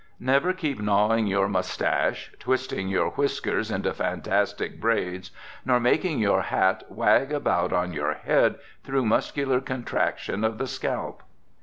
Never 0.19 0.51
keep 0.51 0.79
gnawing 0.81 1.27
your 1.27 1.47
mustache, 1.47 2.31
twisting 2.39 2.87
your 2.87 3.11
whiskers 3.11 3.69
into 3.69 3.93
fantastic 3.93 4.81
braids, 4.81 5.29
nor 5.63 5.79
making 5.79 6.17
your 6.17 6.41
hat 6.41 6.83
wag 6.89 7.31
about 7.31 7.71
on 7.71 7.93
your 7.93 8.13
head 8.15 8.55
through 8.83 9.05
muscular 9.05 9.61
contraction 9.61 10.43
of 10.43 10.57
the 10.57 10.65
scalp. 10.65 11.21